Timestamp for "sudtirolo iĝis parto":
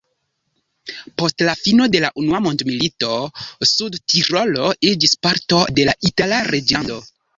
3.73-5.61